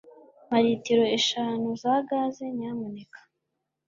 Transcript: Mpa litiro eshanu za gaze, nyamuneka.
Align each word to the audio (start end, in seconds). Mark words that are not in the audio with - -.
Mpa 0.47 0.57
litiro 0.63 1.05
eshanu 1.17 1.67
za 1.81 1.93
gaze, 2.07 2.45
nyamuneka. 2.57 3.19